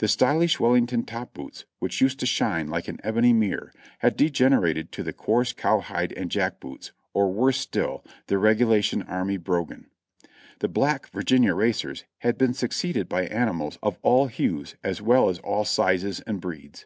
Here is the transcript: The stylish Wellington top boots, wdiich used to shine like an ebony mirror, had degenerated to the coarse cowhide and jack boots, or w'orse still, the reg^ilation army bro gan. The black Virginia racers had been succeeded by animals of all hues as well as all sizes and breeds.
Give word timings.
The 0.00 0.06
stylish 0.06 0.60
Wellington 0.60 1.02
top 1.06 1.32
boots, 1.32 1.64
wdiich 1.80 2.02
used 2.02 2.20
to 2.20 2.26
shine 2.26 2.68
like 2.68 2.88
an 2.88 3.00
ebony 3.02 3.32
mirror, 3.32 3.72
had 4.00 4.18
degenerated 4.18 4.92
to 4.92 5.02
the 5.02 5.14
coarse 5.14 5.54
cowhide 5.54 6.12
and 6.12 6.30
jack 6.30 6.60
boots, 6.60 6.92
or 7.14 7.32
w'orse 7.32 7.54
still, 7.60 8.04
the 8.26 8.34
reg^ilation 8.34 9.02
army 9.08 9.38
bro 9.38 9.64
gan. 9.64 9.86
The 10.58 10.68
black 10.68 11.08
Virginia 11.08 11.54
racers 11.54 12.04
had 12.18 12.36
been 12.36 12.52
succeeded 12.52 13.08
by 13.08 13.24
animals 13.24 13.78
of 13.82 13.96
all 14.02 14.26
hues 14.26 14.76
as 14.84 15.00
well 15.00 15.30
as 15.30 15.38
all 15.38 15.64
sizes 15.64 16.20
and 16.26 16.38
breeds. 16.38 16.84